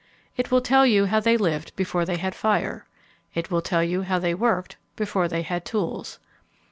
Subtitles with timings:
[0.35, 2.87] It will tell you how they lived before they had fire.
[3.35, 6.17] It will tell you how they worked before they had tools.